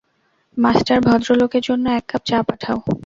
Master, 0.57 0.97
ভদ্রলোকের 1.01 1.63
জন্য 1.63 1.85
এক 1.91 2.05
কাপ 2.09 2.21
চা 2.25 2.37
পাঠাও? 2.47 2.77